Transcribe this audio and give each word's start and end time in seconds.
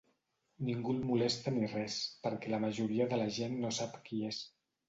Ningú 0.69 0.93
el 0.97 1.01
molesta 1.09 1.53
ni 1.57 1.69
res, 1.75 1.97
perquè 2.25 2.53
la 2.55 2.63
majoria 2.67 3.09
de 3.13 3.23
la 3.23 3.31
gent 3.39 3.57
no 3.67 3.75
sap 3.83 4.01
qui 4.09 4.27
és. 4.33 4.43